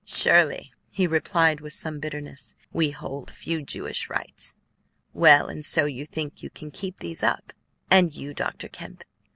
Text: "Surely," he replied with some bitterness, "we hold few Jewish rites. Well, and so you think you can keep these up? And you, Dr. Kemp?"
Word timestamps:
"Surely," 0.03 0.73
he 0.89 1.05
replied 1.05 1.61
with 1.61 1.73
some 1.73 1.99
bitterness, 1.99 2.55
"we 2.73 2.89
hold 2.89 3.29
few 3.29 3.61
Jewish 3.61 4.09
rites. 4.09 4.55
Well, 5.13 5.45
and 5.47 5.63
so 5.63 5.85
you 5.85 6.07
think 6.07 6.41
you 6.41 6.49
can 6.49 6.71
keep 6.71 6.99
these 7.01 7.21
up? 7.21 7.53
And 7.91 8.11
you, 8.11 8.33
Dr. 8.33 8.67
Kemp?" 8.67 9.03